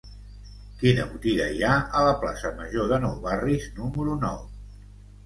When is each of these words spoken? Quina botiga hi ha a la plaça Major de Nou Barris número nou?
Quina 0.83 1.03
botiga 1.11 1.45
hi 1.57 1.61
ha 1.67 1.73
a 1.99 2.01
la 2.07 2.15
plaça 2.23 2.53
Major 2.63 2.89
de 2.93 2.99
Nou 3.05 3.13
Barris 3.27 3.69
número 3.81 4.17
nou? 4.25 4.41